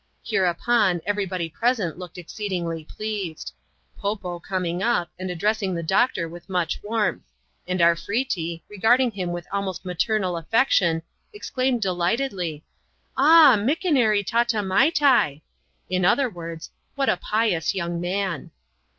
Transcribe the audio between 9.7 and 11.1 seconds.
maternal afiection,